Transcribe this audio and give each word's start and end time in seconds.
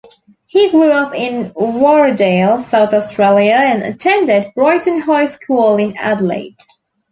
He 0.47 0.67
grew 0.71 0.91
up 0.91 1.13
in 1.13 1.51
Warradale, 1.51 2.59
South 2.59 2.91
Australia, 2.91 3.53
and 3.53 3.83
attended 3.83 4.51
Brighton 4.55 4.99
High 5.01 5.25
School 5.25 5.77
in 5.77 5.95
Adelaide. 5.95 6.57